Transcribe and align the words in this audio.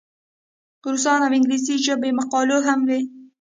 روسي 0.91 1.09
او 1.25 1.31
انګلیسي 1.37 1.75
ژبو 1.85 2.09
مقالې 2.19 2.57
هم 2.67 2.79
وې. 2.87 3.01